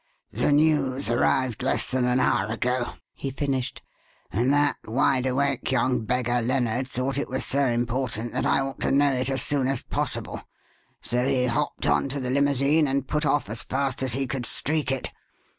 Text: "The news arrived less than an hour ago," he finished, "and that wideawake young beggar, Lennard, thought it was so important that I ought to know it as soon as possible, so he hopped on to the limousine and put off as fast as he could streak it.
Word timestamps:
"The 0.31 0.51
news 0.51 1.11
arrived 1.11 1.61
less 1.61 1.91
than 1.91 2.05
an 2.05 2.19
hour 2.19 2.51
ago," 2.51 2.93
he 3.13 3.29
finished, 3.29 3.83
"and 4.33 4.51
that 4.51 4.77
wideawake 4.85 5.69
young 5.71 6.05
beggar, 6.05 6.41
Lennard, 6.41 6.87
thought 6.87 7.19
it 7.19 7.29
was 7.29 7.45
so 7.45 7.67
important 7.67 8.33
that 8.33 8.43
I 8.47 8.61
ought 8.61 8.79
to 8.79 8.89
know 8.89 9.11
it 9.13 9.29
as 9.29 9.43
soon 9.43 9.67
as 9.67 9.83
possible, 9.83 10.41
so 11.03 11.23
he 11.27 11.45
hopped 11.45 11.85
on 11.85 12.09
to 12.09 12.19
the 12.19 12.31
limousine 12.31 12.87
and 12.87 13.07
put 13.07 13.27
off 13.27 13.47
as 13.47 13.61
fast 13.61 14.01
as 14.01 14.13
he 14.13 14.25
could 14.25 14.47
streak 14.47 14.91
it. 14.91 15.11